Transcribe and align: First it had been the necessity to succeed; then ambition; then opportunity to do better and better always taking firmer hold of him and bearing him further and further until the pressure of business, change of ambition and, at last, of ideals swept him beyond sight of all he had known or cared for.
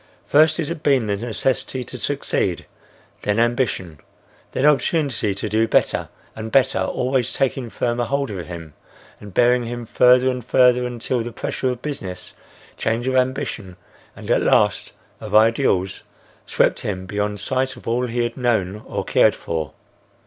First 0.25 0.59
it 0.59 0.67
had 0.67 0.81
been 0.81 1.05
the 1.05 1.15
necessity 1.15 1.83
to 1.83 1.99
succeed; 1.99 2.65
then 3.21 3.37
ambition; 3.37 3.99
then 4.51 4.65
opportunity 4.65 5.35
to 5.35 5.47
do 5.47 5.67
better 5.67 6.09
and 6.35 6.51
better 6.51 6.79
always 6.79 7.33
taking 7.33 7.69
firmer 7.69 8.05
hold 8.05 8.31
of 8.31 8.47
him 8.47 8.73
and 9.19 9.31
bearing 9.31 9.65
him 9.65 9.85
further 9.85 10.27
and 10.31 10.43
further 10.43 10.87
until 10.87 11.21
the 11.21 11.31
pressure 11.31 11.69
of 11.69 11.83
business, 11.83 12.33
change 12.77 13.07
of 13.07 13.15
ambition 13.15 13.75
and, 14.15 14.31
at 14.31 14.41
last, 14.41 14.91
of 15.19 15.35
ideals 15.35 16.01
swept 16.47 16.79
him 16.79 17.05
beyond 17.05 17.39
sight 17.39 17.75
of 17.75 17.87
all 17.87 18.07
he 18.07 18.23
had 18.23 18.35
known 18.37 18.81
or 18.87 19.03
cared 19.05 19.35
for. 19.35 19.71